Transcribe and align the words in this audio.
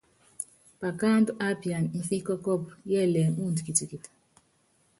Pakáandú 0.81 1.31
á 1.45 1.47
piana 1.61 1.89
mfí 1.99 2.17
kɔ́kɔ́ɔ́pú 2.27 2.69
yɛ́lɛɛ́ 2.91 3.33
muundɔ 3.35 3.61
kitikiti. 3.65 4.09